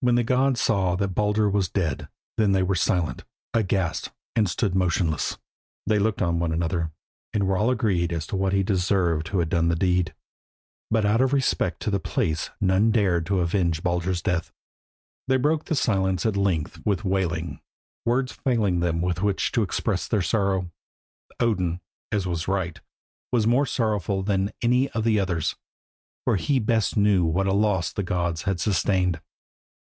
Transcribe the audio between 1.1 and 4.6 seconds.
Baldur was dead then they were silent, aghast, and